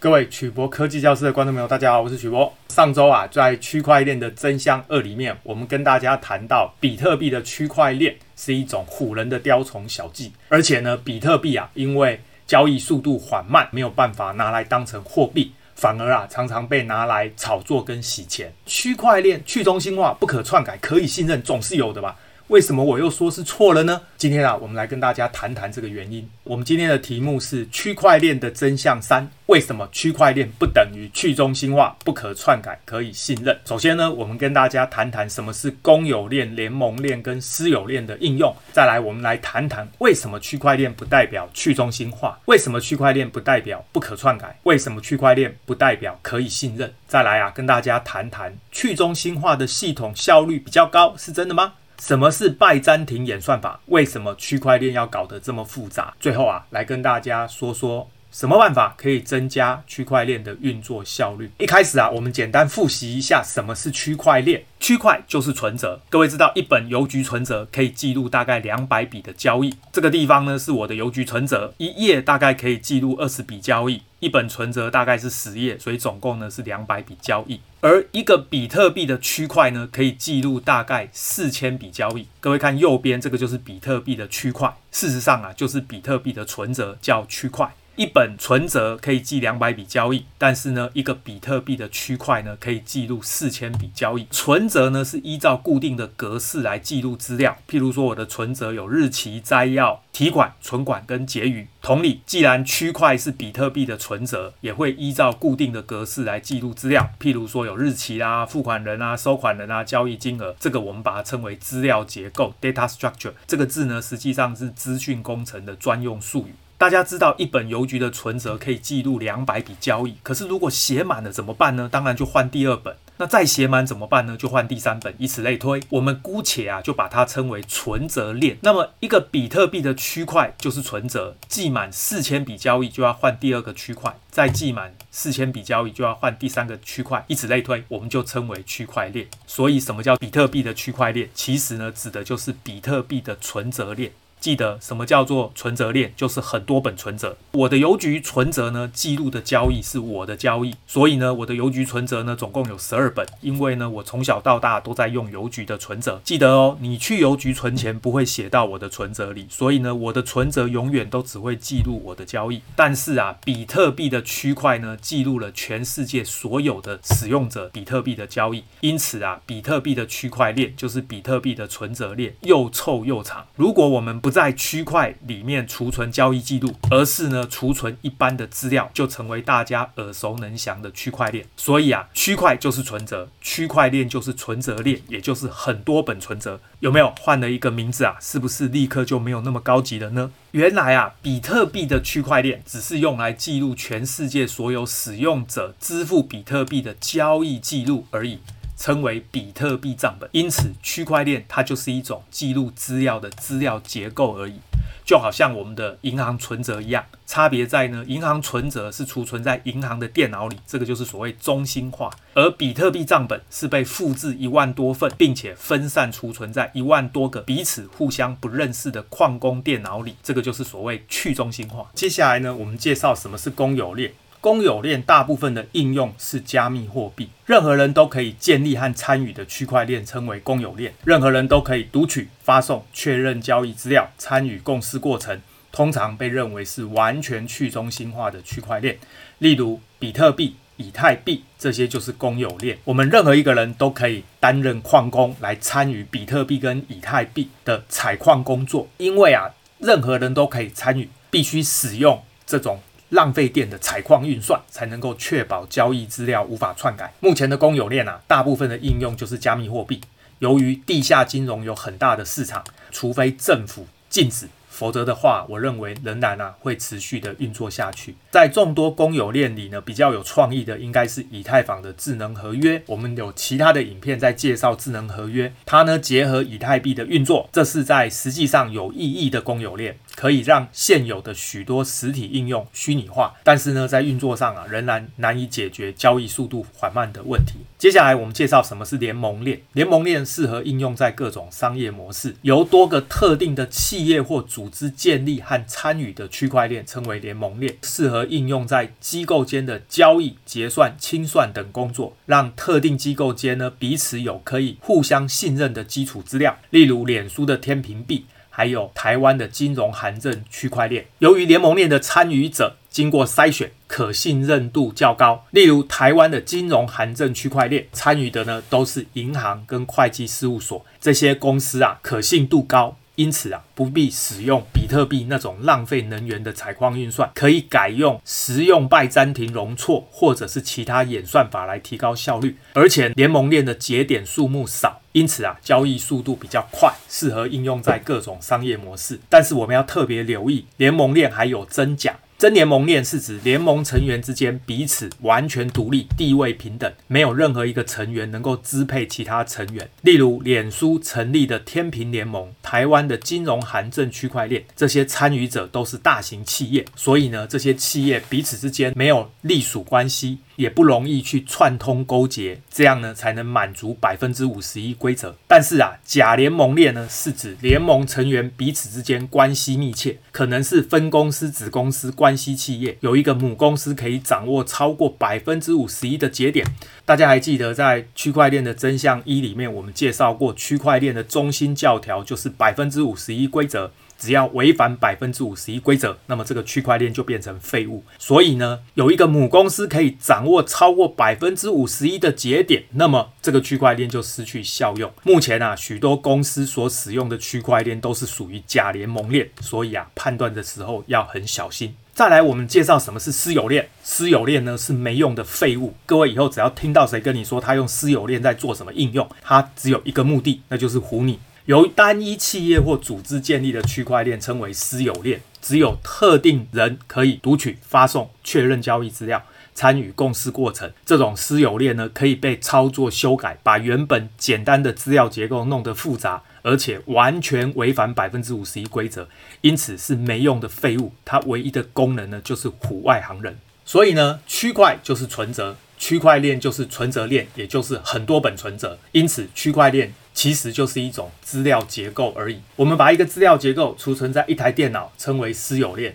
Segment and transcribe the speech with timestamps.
[0.00, 2.54] 各位曲博科技教室的观众朋友，大家好，我是曲博。
[2.68, 18.52] 上周啊，在区块链的真相二里面，我们跟大家谈到，比特币的区块链是一种唬人的雕虫小技，而且呢，比特币啊，因为交易速度缓慢，没有办法拿来当成货币，反而啊，常常被拿来炒作跟洗钱。
[18.66, 22.16] 区块链去中心化、不可篡改、可以信任，总是有的吧？
[22.48, 24.00] 为什么我又说是错了呢？
[24.16, 26.26] 今天啊，我们来跟大家谈谈这个原因。
[26.44, 33.54] 我们今天的题目是区块链的真相三：为什么区块链不等于去中心化、不可篡改、可以信任？
[33.66, 38.50] 首先呢，我们跟大家谈谈什么是公有链、联盟链跟私有链的应用。
[38.72, 42.40] 再来，我们来谈谈为什么区块链不代表去中心化？
[42.46, 44.58] 为什么区块链不代表不可篡改？
[44.62, 46.90] 为什么区块链不代表可以信任？
[47.06, 51.74] 再来啊，跟大家谈谈去中心化的系统效率比较高，是真的吗？
[51.98, 53.80] 什么是拜占庭演算法？
[53.86, 56.14] 为什么区块链要搞得这么复杂？
[56.20, 61.50] 最后啊，来跟大家说说什么办法可以增加区块链的运作效率。
[61.58, 64.62] 一开始啊，我们简单复习一下什么是区块链。
[64.80, 69.74] 区块就是存折，各位知道一本邮局存折可以记录大概两百笔的交易。
[69.92, 74.02] 这个地方呢是我的邮局存折，一页大概可以记录二十笔交易。
[74.20, 77.60] 一本存折大概是十页，所以总共呢是两百笔交易。
[77.80, 82.26] 而一个比特币的区块呢，可以记录大概四千笔交易。
[82.40, 87.72] 各位看右边这个就是比特币的区块，事实上啊，就是比特币的存折叫区块。
[87.98, 94.24] 一本存折可以记两百笔交易，但是呢，一个比特币的区块呢，可以记录四千笔交易。
[94.30, 101.66] 存折呢是依照固定的格式来记录资料，譬如说我的存折有日期、摘要、提款、存款跟结余。
[101.82, 110.54] 同理，既然区块是比特币的存折，也会依照固定的格式来记录资料，譬如说有日期啊、付款人啊、收款人啊、交易金额。
[110.60, 113.32] 这个我们把它称为资料结构 （data structure）。
[113.48, 116.54] 这个字呢，实际上是资讯工程的专用术语。
[116.78, 120.14] 大家知道，一本邮局的存折可以记录两百笔交易。
[120.22, 121.88] 可是，如果写满了怎么办呢？
[121.90, 122.96] 当然就换第二本。
[123.16, 124.36] 那再写满怎么办呢？
[124.36, 125.82] 就换第三本，以此类推。
[125.88, 128.58] 我们姑且啊，就把它称为存折链。
[128.62, 139.26] 那么，一个比特币的区块就是存折，记满四千笔交易就要换第二个区块，再记满四千笔交易就要换第三个区块，以此类推，我们就称为区块链。
[139.48, 141.28] 所以，什么叫比特币的区块链？
[141.34, 144.12] 其实呢，指的就是比特币的存折链。
[144.40, 146.12] 记得什么叫做存折链？
[146.16, 147.36] 就是很多本存折。
[147.52, 153.26] 我的邮局存折呢，记录的交易是我的交易，所以呢，我的邮局存折呢，总共有十二本。
[153.40, 156.20] 因为呢，我从小到大都在用邮局的存折。
[156.24, 162.62] 记得哦，你去邮局存钱不会写到我的存折里，所以呢，我的存折永远都只会记录我的交易。
[162.76, 168.64] 但是啊，比特币的区块呢，记录了全世界所有的使用者比特币的交易。
[168.80, 173.46] 因此啊，比特币的区块链就是比特币的存折链，又臭又长。
[173.56, 181.46] 如果我们不不在区块里面储存交易记录，而是呢储存一般的资料，就成为大家耳熟能详的区块链。
[181.56, 186.60] 所以啊，区块就是存折，区块链就是存折链，也就是很多本存折。
[186.80, 188.16] 有没有换了一个名字啊？
[188.20, 190.30] 是不是立刻就没有那么高级了呢？
[190.50, 198.40] 原来啊，比特币的区块链只是用来记录全世界所有使用者支付比特币的交易记录而已。
[198.78, 204.60] 称为比特币账本，因此区块链它就是一种记录资料的资料结构而已，
[205.04, 207.04] 就好像我们的银行存折一样。
[207.26, 221.90] 差别在呢，银行存折是储存在银行的电脑里，这个就是所谓中心化；而比特币账本是被复制一万多份，并且分散储存在一万多个彼此互相不认识的矿工电脑里，这个就是所谓去中心化。
[221.94, 224.12] 接下来呢，我们介绍什么是公有链。
[224.40, 230.94] 公有链大部分的应用是加密货币，任何人都可以建立和参与的区块链称为公有链。
[231.04, 235.40] 任何人都可以读取、发送、确认交易资料、参与共识过程，
[235.72, 238.98] 通常被认为是完全去中心化的区块链。
[239.38, 242.78] 例如，比特币、以太币这些就是公有链。
[242.84, 252.80] 我们任何一个人都可以担任矿工来参与比特币跟以太币的采矿工作，因为啊，任何人都可以参与，必须使用这种。
[253.10, 257.12] 浪费电的采矿运算才能够确保交易资料无法篡改。
[257.20, 260.00] 目前的公有链啊，大部分的应用就是加密货币。
[260.40, 264.48] 由于地下金融有很大的市场，除非政府禁止。
[264.70, 268.14] 否则的话，我认为仍然啊会持续的运作下去。
[268.30, 272.80] 在众多公有链里呢，比较有创意的应该是以太坊的智能合约。
[272.86, 287.54] 我们有其他的影片在介绍智能合约，它呢结合以太币的运作，这是在实际上有意义的公有链，可以让现有的许多实体应用虚拟化，但是呢在运作上啊仍然难以解决交易速度缓慢的问题。
[287.78, 289.60] 接下来我们介绍什么是联盟链。
[289.74, 308.24] 联盟链适合应用在各种商业模式，由多个特定的企业或组织建立和参与的区块链称为联盟链，适合应用在机构间的交易、结算、清算等工作，让特定机构间呢彼此有可以互相信任的基础资料，例如脸书的天平币。
[308.58, 315.46] 还有台湾的金融函证区块链，由于联盟链的参与者经过筛选，可信任度较高。
[315.52, 322.96] 例如，台湾的金融函证区块链参与的呢，都是银行跟会计事务所这些公司啊，可信度高。
[323.14, 332.56] 因此啊，不必使用比特币那种浪费能源的采矿运算，可以改用实用拜占庭容错或者是其他演算法来提高效率。
[332.74, 339.18] 而且联盟链的节点数目少，因此啊，交易速度比较快，适合应用在各种商业模式。
[339.28, 342.16] 但是我们要特别留意，联盟链还有真假。
[342.38, 349.90] 真联盟链是指联盟成员之间彼此完全独立、地位平等，没有任何一个成员能够支配其他成员。
[350.02, 360.38] 例如，脸书成立的天平联盟、台湾的金融函证区块链，这些参与者都是大型企业，所以呢，这些企业彼此之间没有隶属关系。
[360.58, 365.36] 也不容易去串通勾结，这样呢才能满足百分之五十一规则。
[365.46, 376.66] 但是啊，假联盟链呢是指联盟成员彼此之间关系密切，可能是分公司、子公司关系企业，有一个母公司可以掌握超过百分之五十一的节点。
[377.04, 383.92] 大家还记得在区块链的真相一里面，我们介绍过区块链的中心教条就是百分之五十一规则。
[384.18, 388.02] 只要违反百分之五十一规则，那么这个区块链就变成废物。
[388.18, 395.10] 所以呢，有一个母公司可以掌握超过百分之五十一的节点，那么这个区块链就失去效用。
[395.22, 401.94] 目前啊，许多公司所使用的区块链都是属于假联盟链，所以啊，判断的时候要很小心。
[402.12, 403.88] 再来，我们介绍什么是私有链。
[404.02, 405.94] 私有链呢是没用的废物。
[406.04, 411.38] 各位以后只要听到谁跟你说他用私有链在做什么应用，他只有一个目的，那就是唬你。
[411.68, 419.44] 由单一企业或组织建立的区块链称为私有链，只有特定人可以读取、发送、确认交易资料、
[419.74, 420.90] 参与共识过程。
[421.04, 429.28] 这种私有链呢，可以被操作修改，把原本简单的资料结构弄得复杂，而且完全违反百分之五十一规则，
[429.60, 431.12] 因此是没用的废物。
[431.26, 433.58] 它唯一的功能呢，就是唬外行人。
[433.84, 438.98] 所以呢，区块就是存折，区块链就是存折链，也就是很多本存折。
[439.12, 440.14] 因此，区块链。
[440.34, 442.60] 其实就是一种资料结构而已。
[442.76, 446.12] 我们把一个资料结构储存在一台电脑，称为私有链；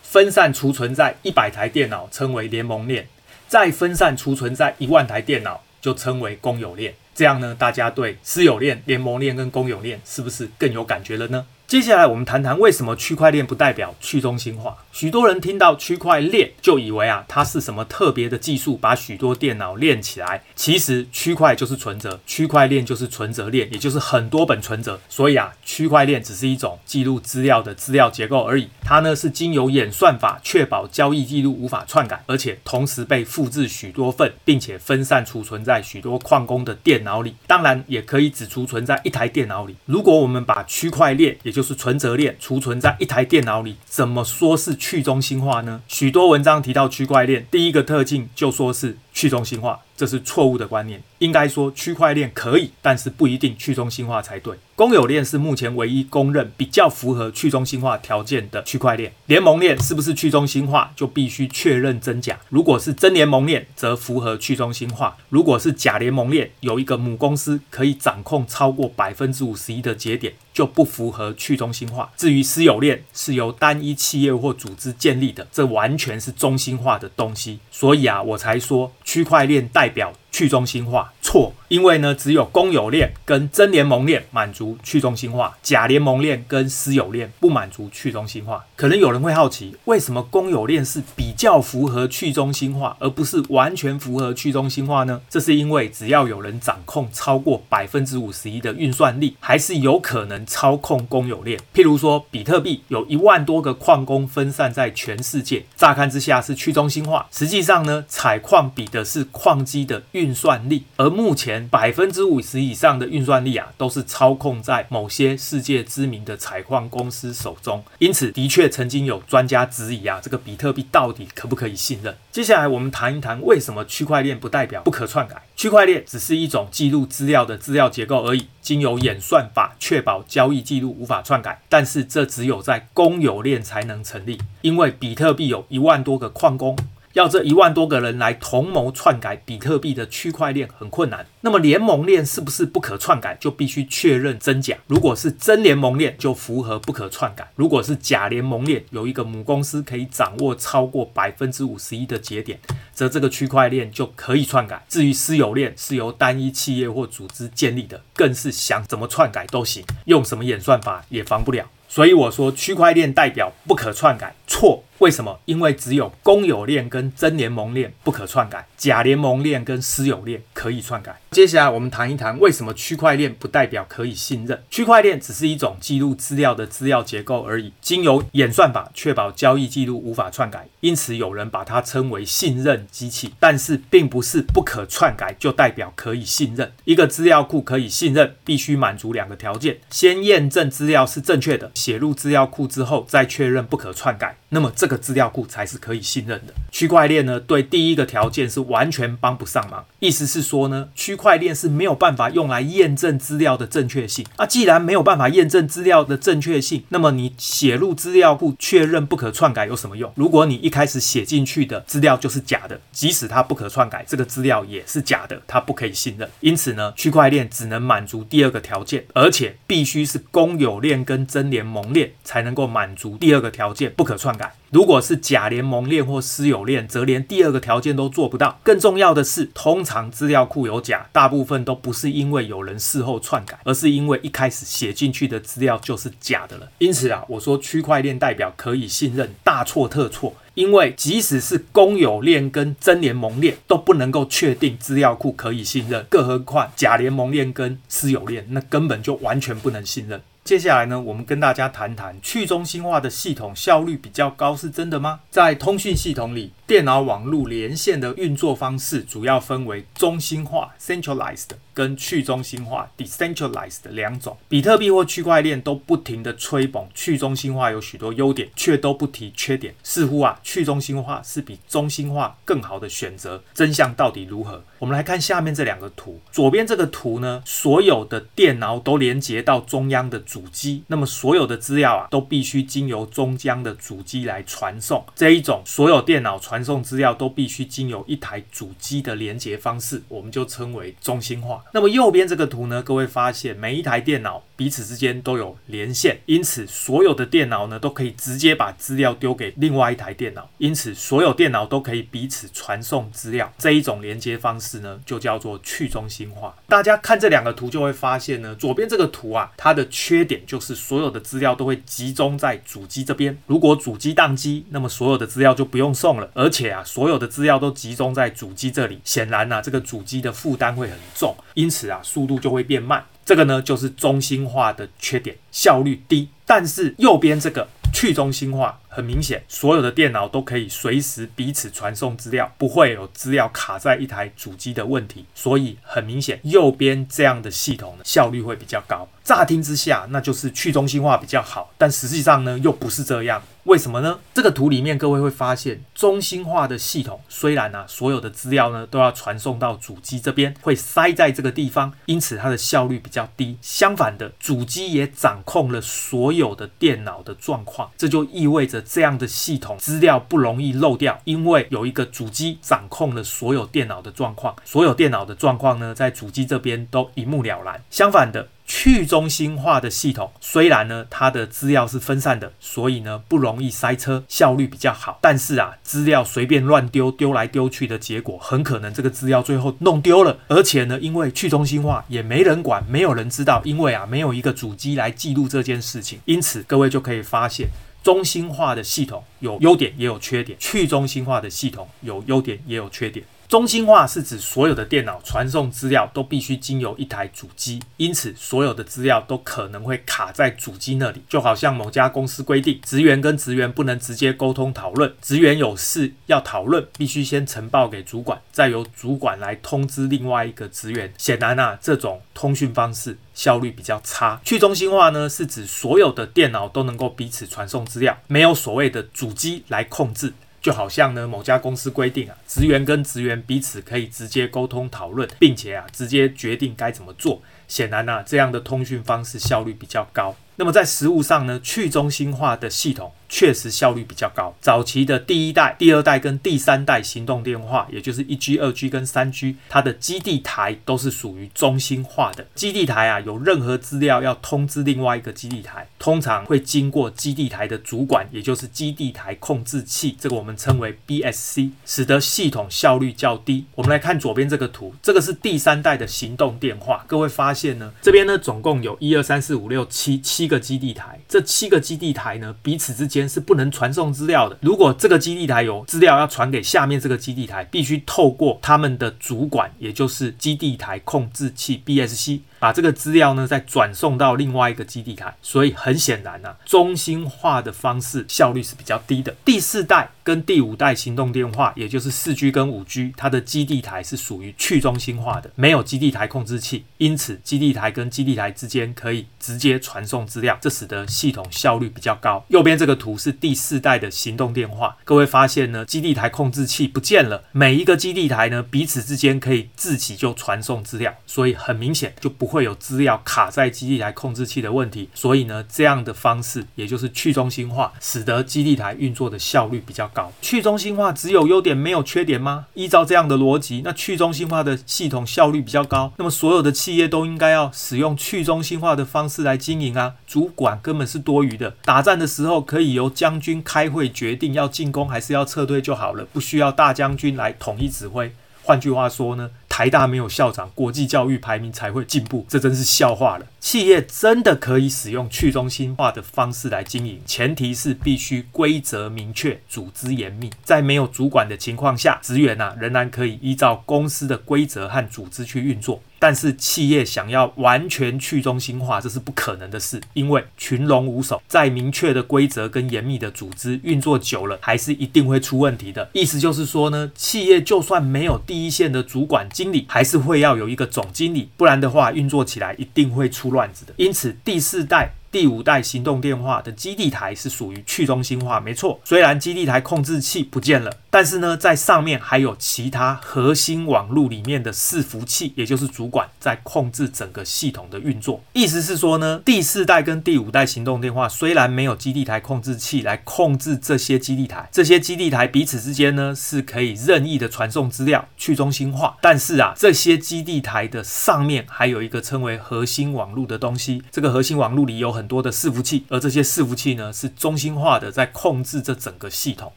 [0.00, 3.06] 分散储存在一百台电脑，称为联盟链；
[3.48, 6.94] 再分散储存在一万台电脑，就称为公有链。
[7.16, 11.44] 这样呢，大家对私有链、联盟链跟公有链是不是更有感觉了呢？
[11.66, 14.76] 接下来我们谈谈为什么区块链不代表去中心化。
[14.92, 20.42] 许多人听到区块链就以为啊，它是什么特别的技术，把许多电脑链起来。
[20.54, 25.00] 其实区块就是存折，区块链就是存折链，也就是很多本存折。
[25.08, 28.68] 所以啊，区块链只是一种记录资料的资料结构而已。
[28.82, 37.34] 它呢是经由演算法确保交易记录无法篡改，而且同时被复制许多份，并且分散储存在许多矿工的电脑里。
[37.46, 39.74] 当然，也可以只储存在一台电脑里。
[39.86, 45.80] 如果我们把区块链，也就是存折链储存在一台电脑里，怎么说是去中心化呢？
[45.86, 49.80] 许多文章提到区块链，第一个特性就说是去中心化。
[49.96, 54.54] 这是错误的观念，应该说区块链可以，但是不一定去中心化才对。
[54.76, 59.12] 公有链是目前唯一公认比较符合去中心化条件的区块链。
[59.26, 62.40] 联盟链是不是去中心化，就必须确认真假。
[62.48, 72.10] 如果是真联盟链，则符合去中心化；如果是假联盟链，有一个母公司可以掌控超过百分之五十一的节点，就不符合去中心化。
[72.16, 77.60] 至于私有链是由单一企业或组织建立的，这完全是中心化的东西。
[77.70, 79.64] 所以啊，我才说区块链。
[79.72, 81.12] 代表去中心化。
[81.24, 88.66] 错，因为呢，只有公有链跟真联盟链满足去中心化，假联盟链跟私有链不满足去中心化。
[88.76, 95.22] 可能有人会好奇，为什么公有链是比较符合去中心化，而不是完全符合去中心化呢？
[95.30, 101.58] 这是因为只要有人掌控超过百分之五十一的运算力，还是有可能操控公有链。
[101.72, 117.84] 譬如说，比特币有一万多个矿工分散在全世界，乍看之下是去中心化，实际上呢，采矿比的是矿机的运算力，而目前百分之五十以上的运算力啊，都是操控在某些世界知名的采矿公司手中。
[118.00, 122.16] 因此，的确曾经有专家质疑啊，这个比特币到底可不可以信任？
[122.32, 125.42] 接下来我们谈一谈为什么区块链不代表不可篡改。
[125.54, 131.62] 区块链只是一种记录资料的资料结构而已，经由演算法确保交易记录无法篡改。
[131.68, 136.76] 但是这只有在公有链才能成立，因为比特币有一万多个矿工。
[137.14, 141.24] 要这一万多个人来同谋篡改比特币的区块链很困难。
[141.42, 143.36] 那么联盟链是不是不可篡改？
[143.40, 144.76] 就必须确认真假。
[144.88, 152.58] 如果是真联盟链，就符合不可篡改；如果是假联盟链，有一个母公司可以掌握超过百分之五十一的节点，
[152.92, 154.84] 则这个区块链就可以篡改。
[154.88, 161.64] 至于私有链是由单一企业或组织建立的，更是想怎么篡改都行，用什么演算法也防不了。
[161.86, 164.82] 所以我说，区块链代表不可篡改，错。
[164.98, 165.40] 为什么？
[165.44, 171.20] 因为只有公有链跟真联盟链不可篡改，假联盟链跟私有链可以篡改。
[171.32, 174.62] 接下来我们谈一谈为什么区块链不代表可以信任。
[174.70, 183.32] 区块链只是一种记录资料的资料结构而已，经由演算法确保交易记录无法篡改，因此有人把它称为信任机器。
[183.40, 186.72] 但是并不是不可篡改就代表可以信任。
[186.84, 194.36] 一个资料库可以信任，必须满足两个条件：先验证资料是正确的，写入资料库之后再确认不可篡改。
[194.50, 196.54] 那么这个个资料库才是可以信任的。
[196.70, 199.84] 区块链呢，对第一个条件是完全帮不上忙。
[199.98, 204.24] 意思是说呢，区块链是没有办法用来验证资料的正确性。
[204.36, 210.12] 啊，既然没有办法验证资料的正确性，那么你写入资料库确认不可篡改有什么用？
[210.14, 216.28] 如果你一开始写进去的资料就是假的，即使它不可篡改，这个资料也是假的，它不可以信任。
[216.40, 224.54] 因此呢，区块链只能满足第二个条件，而且必须是公有链跟真联盟链才能够满足第二个条件，不可篡改。
[224.74, 228.58] 如果是假联盟链或私有链，则连第二个条件都做不到。
[228.64, 236.68] 更重要的是，通常资料库有假，大部分都不是因为有人事后篡改，而是因为一开始写进去的资料就是假的了。
[236.78, 240.34] 因此啊，我说区块链代表可以信任，大错特错。
[240.54, 250.20] 因为即使是公有链跟真联盟链都不能够确定资料库可以信任，更何况假联盟链跟私有链，那根本就完全不能信任。
[250.44, 255.20] 接下来呢，我们跟大家谈谈去中心化的系统效率比较高，是真的吗？
[255.30, 264.36] 在通讯系统里，电脑网络连线的运作方式主要分为中心化 （centralized） 跟去中心化 （decentralized） 两种。
[264.48, 269.74] 比特币或区块链都不停地吹捧去中心化有许多优点，却都不提缺点。
[269.82, 273.42] 似乎啊，去中心化是比中心化更好的选择。
[273.52, 274.62] 真相到底如何？
[274.78, 276.20] 我们来看下面这两个图。
[276.30, 285.04] 左边这个图呢，所有的电脑都连接到中央的主机，那么所有的资料啊，都必须经由中央的主机来传送。
[285.16, 291.63] 这一种所有电脑传送资料都必须经由一台主机的连接方式，我们就称为中心化。
[291.72, 303.52] 那么右边这个图呢，各位发现每一台电脑彼此之间都有连线，因此所有的电脑呢都可以直接把资料丢给另外一台电脑，因此所有电脑都可以彼此传送资料。
[303.58, 306.54] 这一种连接方式呢，就叫做去中心化。
[306.68, 313.36] 大家看这两个图就会发现呢，左边这个图啊，它的缺点就是所有的资料都会集中在主机这边。
[313.46, 316.30] 如果主机宕机，那么所有的资料就不用送了。
[316.34, 323.04] 而且啊，所有的资料都集中在主机这里，显然呢、啊，这个主机的负担会很重，因此啊，速度就会变慢。
[323.24, 326.28] 这个呢，就是中心化的缺点，效率低。
[326.44, 335.24] 但是右边这个去中心化，很明显，所有的电脑都可以随时彼此传送资料，不会有资料卡在一台主机的问题。
[335.34, 339.08] 所以很明显，右边这样的系统呢，效率会比较高。
[339.22, 343.42] 乍听之下，那就是去中心化比较好，但实际上呢，又不是这样。
[343.64, 344.18] 为什么呢？
[344.34, 353.56] 这个图里面各位会发现，中心化的系统虽然啊，所有的资料呢都要传送到主机这边，会塞在这个地方，因此它的效率比较低。
[353.62, 367.82] 相反的，主机也掌控了所有的电脑的状况，这就意味着这样的系统资料不容易漏掉，因为有一个主机掌控了所有电脑的状况，所有电脑的状况呢，在主机这边都一目了然。
[367.88, 368.48] 相反的。
[368.66, 375.18] 去中心化的系统虽然呢，它的资料是分散的，所以呢不容易塞车，效率比较好。
[375.20, 380.38] 但是啊，资料随便乱丢，丢来丢去的结果，很可能这个资料最后弄丢了。
[380.48, 386.20] 而且呢，因为去中心化也没人管，没有人知道，因为啊没有一个主机来记录这件事情。
[386.24, 387.68] 因此，各位就可以发现，
[388.02, 393.26] 中心化的系统有优点也有缺点，去中心化的系统有优点也有缺点。
[393.54, 401.22] 中心化是指所有的电脑传送资料都必须经由一台主机，因此所有的资料都可能会卡在主机那里。
[401.28, 411.14] 就好像某家公司规定，职员跟职员不能直接沟通讨论，职员有事要讨论，必须先呈报给主管，再由主管来通知另外一个职员。
[411.16, 414.40] 显然啊，这种通讯方式效率比较差。
[414.44, 420.32] 去中心化呢，是指所有的电脑都能够彼此传送资料，没有所谓的主机来控制。
[420.64, 427.42] 就好像呢，某家公司规定啊，职员跟职员彼此可以直接沟通讨论，并且啊，直接决定该怎么做。
[427.68, 430.34] 显然啊，这样的通讯方式效率比较高。
[430.56, 434.54] 那么在实物上呢，去中心化的系统确实效率比较高。
[434.60, 442.46] 早期的第一代、第二代跟第三代行动电话，也就是 1G、2G 跟 3G，它的基地台都是属于中心化的。
[442.54, 453.64] 基地台啊，有任何资料要通知另外一个基地台，通常会经过基地台的主管，也就是基地台控制器，这个我们称为 BSC，使得系统效率较低。
[453.74, 457.04] 我们来看左边这个图，这个是第三代的行动电话。
[457.08, 464.56] 各位发现呢，这边呢总共有一二三四五六七七个基地台，这七个基地台呢彼此之间是不能传送资料的。
[464.60, 472.40] 如果这个基地台有资料要传给下面这个基地台，必须透过他们的主管，也就是基地台控制器 BSC。
[472.64, 479.36] 把这个资料呢再转送到另外一个基地台，所以很显然呢、啊，中心化的方式效率是比较低的。
[479.44, 492.42] 第四代跟第五代行动电话，也就是四 G 跟五 G，它的基地台是属于去中心化的，没有基地台控制器，因此基地台跟基地台之间可以直接传送资料，这使得系统效率比较高。
[492.48, 502.64] 右边这个图是第四代的行动电话，各位发现呢，基地台控制器不见了，每一个基地台呢彼此之间可以自己就传送资料，所以很明显就不会。
[502.64, 510.32] 有资料卡在基地台控制器的问题，所以呢，这样的方式也就是去中心化，使得基地台运作的效率比较高。
[510.40, 512.64] 去中心化只有优点没有缺点吗？
[512.72, 521.76] 依照这样的逻辑，那去中心化的系统效率比较高，那么所有的企业都应该要使用去中心化的方式来经营啊，主管根本是多余的。
[521.84, 528.32] 打仗的时候可以由将军开会决定要进攻还是要撤退就好了，不需要大将军来统一指挥。
[528.66, 533.46] 换句话说呢，台大没有校长，国际教育排名才会进步，这真是笑话了。
[533.58, 546.00] 企业真的可以使用去中心化的方式来经营，前提是必须规则明确、组织严密，在没有主管的情况下，职员啊仍然可以依照公司的规则和组织去运作。
[546.24, 556.08] 但是企业想要完全去中心化，这是不可能的事，因为群龙无首，在明确的规则跟严密的组织运作久了，还是一定会出问题的。
[556.14, 563.92] 意思就是说呢，企业就算没有第一线的主管经理，还是会要有一个总经理，不然的话，运作起来一定会出乱子的。
[563.98, 565.12] 因此，第四代。
[565.34, 569.00] 第五代行动电话的基地台是属于去中心化，没错。
[569.02, 578.40] 虽然基地台控制器不见了，但是呢，在上面还有其他核心网络里面的伺服器，也就是主管在控制整个系统的运作。
[578.52, 589.16] 意思是说呢，第四代跟第五代行动电话虽然没有基地台控制器来控制这些基地台，这些基地台彼此之间呢是可以任意的传送资料，去中心化。
[589.20, 599.72] 但是啊，这些基地台的上面还有一个称为核心网络的东西，这个核心网络里有很很多的伺服器，而这些伺服器呢是中心化的，在控制这整个系统。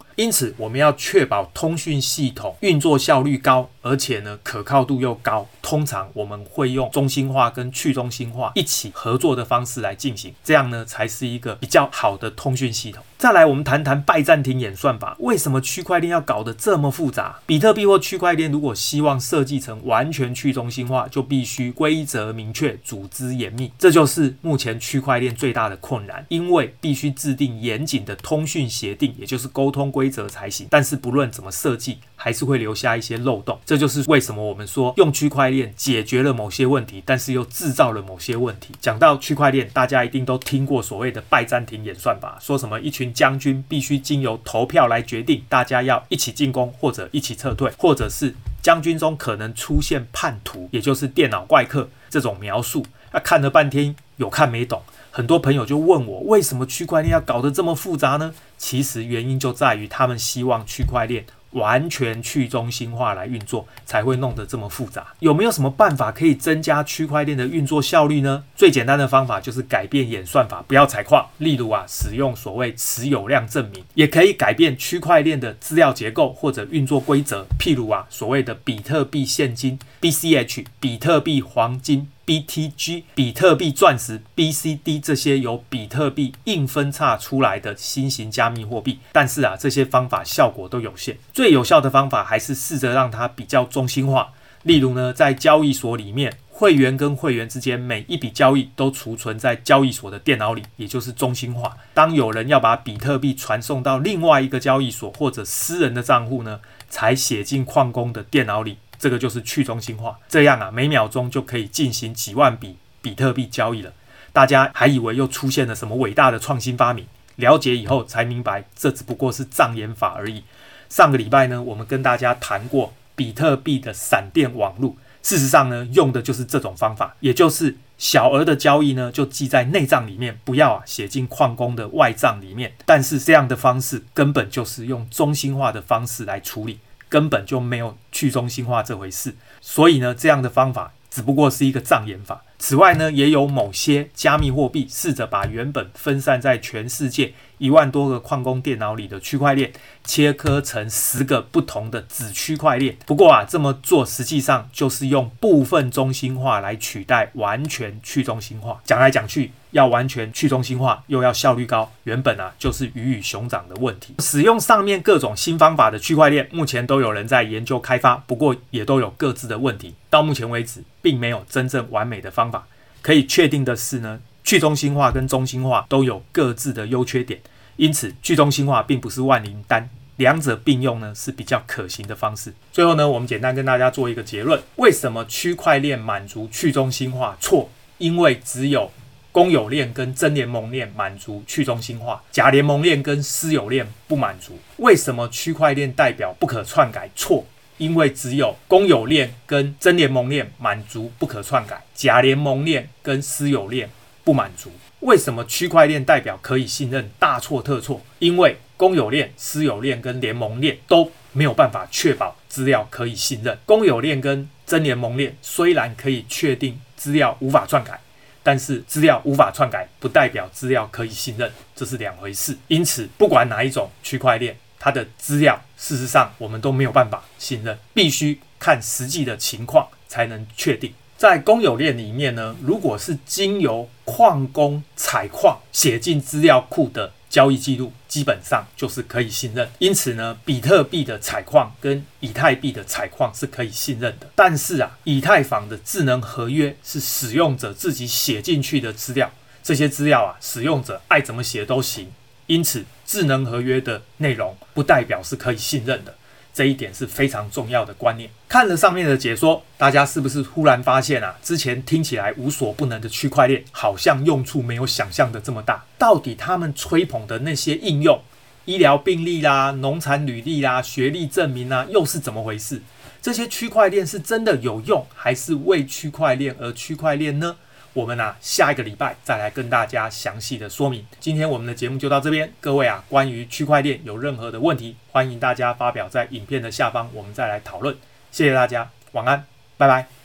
[0.18, 5.48] 因此，我们要确保通讯系统运作效率高，而且呢可靠度又高。
[5.62, 13.02] 通常我们会用中心化跟去中心化一起合作的方式来进行，这样呢才是一个比较好的通讯系统。
[13.17, 15.17] 再来，我们谈谈拜占庭演算法。
[15.21, 17.39] 为什么区块链要搞得这么复杂？
[17.47, 23.73] 比特币或区块链如果希望设计成完全去中心化，就必须规则明确、组织严密。
[23.80, 30.67] 这就是目前区块链最大的困难，因为必须制定严谨的通讯协定，也就是沟通规则才行。
[30.69, 33.58] 但是不论怎么设计，还是会留下一些漏洞。
[33.65, 38.73] 这就是为什么我们说用区块链解决了某些问题，但是又制造了某些问题。
[38.82, 43.08] 讲到区块链，大家一定都听过所谓的拜占庭演算法，说什么一群。
[43.13, 52.86] 将军必须经由投票来决定，大家要一起进攻或者一起撤退，或者是将军中可能出现叛徒，也就是电脑怪客这种描述。
[53.12, 58.34] 啊，看了半天有看没懂，很多朋友就问我，为什么区块链要搞得这么复杂呢？
[58.58, 61.25] 其实原因就在于他们希望区块链。
[61.52, 65.08] 完全去中心化来运作，才会弄得这么复杂。
[65.20, 68.44] 有没有什么办法可以增加区块链的运作效率呢？
[68.56, 71.28] 最简单的方法就是改变演算法，不要采矿。
[71.38, 77.46] 例如啊，使用所谓持有量证明，也可以改变区块链的资料结构或者运作规则。
[77.60, 82.10] 譬如啊，所谓的比特币现金 （BCH）、比特币黄金。
[82.28, 91.18] BTG、比特币钻石、BCD 这些由比特币硬分叉出来的新型加密货币，但是啊，这些方法效果都有限。
[91.34, 94.34] 最有效的方法还是试着让它比较中心化。
[94.63, 101.78] 例如呢，在交易所里面，会员跟会员之间每一笔交易都储存在交易所的电脑里，也就是中心化。
[101.94, 106.60] 当有人要把比特币传送到另外一个交易所或者私人的账户呢，
[106.90, 108.78] 才写进矿工的电脑里。
[109.00, 113.94] 这个就是去中心化，这样啊，每秒钟就可以进行几万笔比特币交易了。
[114.34, 117.06] 大家还以为又出现了什么伟大的创新发明，
[117.38, 120.44] 了解以后才明白，这只不过是障眼法而已。
[120.90, 132.74] 上个礼拜呢，我们跟大家谈过比特币的闪电网络，事实上呢，用的就是这种方法，也就是小额的交易呢就记在内账里面，不要啊写进矿工的外账里面。
[132.86, 139.36] 但是这样的方式根本就是用中心化的方式来处理，根本就没有去中心化这回事。
[139.62, 142.43] 所以呢，这样的方法只不过是一个障眼法。
[142.60, 149.72] 此外呢，也有某些加密货币试着把原本分散在全世界一万多个矿工电脑里的区块链
[150.04, 152.96] 切割成十个不同的子区块链。
[153.06, 158.80] 不过啊，这么做实际上就是用部分中心化来取代完全去中心化。
[158.84, 164.15] 讲来讲去，要完全去中心化又要效率高，原本啊就是鱼与熊掌的问题。
[164.20, 169.96] 使用上面各种新方法的区块链，目前都有人在研究开发，不过也都有各自的问题。
[170.10, 172.65] 到目前为止，并没有真正完美的方法。
[173.02, 177.38] 可以确定的是呢，去中心化跟中心化都有各自的优缺点，
[177.76, 182.54] 因此去中心化并不是万灵丹，两者并用呢是比较可行的方式。
[182.72, 187.36] 最后呢，我们简单跟大家做一个结论：为什么区块链满足去中心化？
[187.42, 188.90] 错，因为只有
[189.34, 194.58] 公有链跟真联盟链满足去中心化，假联盟链跟私有链不满足。
[194.78, 197.10] 为什么区块链代表不可篡改？
[197.18, 197.46] 错。
[197.78, 203.88] 因为只有公有链跟真联盟链满足不可篡改，假联盟链跟私有链
[204.28, 204.70] 不满足。
[205.00, 207.10] 为什么区块链代表可以信任？
[207.18, 208.02] 大错特错。
[208.20, 213.58] 因为公有链、私有链跟联盟链都没有办法确保资料可以信任。
[213.66, 217.98] 公有链跟真联盟链虽然可以确定资料无法篡改，
[218.44, 222.58] 但是资料无法篡改不代表资料可以信任，这是两回事。
[222.68, 224.58] 因此，不管哪一种区块链。
[224.80, 230.94] 它的资料，事实上我们都没有办法信任，必须看实际的情况才能确定。
[231.17, 239.67] 在公有链里面呢，如果是经由矿工采矿写进资料库的交易记录，基本上就是可以信任。
[239.80, 244.30] 因此呢，比特币的采矿跟以太币的采矿是可以信任的。
[244.36, 249.32] 但是啊，以太坊的智能合约是使用者自己写进去的资料，
[249.63, 252.12] 这些资料啊，使用者爱怎么写都行。
[252.45, 256.15] 因此，智能合约的内容不代表是可以信任的，
[256.58, 258.28] 这一点是非常重要的观念。
[258.50, 265.86] 看了上面的解说，大家是不是忽然发现啊，之前听起来无所不能的区块链，好像用处没有想象的这么大？
[266.00, 268.20] 到底他们吹捧的那些应用，
[268.65, 272.82] 医疗病历啦、农产履历啦、学历证明啦，又是怎么回事？
[273.22, 277.56] 这些区块链是真的有用，还是为区块链而区块链呢？
[277.98, 281.04] 我们啊，下一个礼拜再来跟大家详细的说明。
[281.20, 287.98] 今天我们的节目就到这边，各位啊，关于区块链有任何的问题，欢迎大家发表在影片的下方，我们再来讨论。
[288.32, 289.44] 谢谢大家，晚安，
[289.78, 290.16] 拜拜。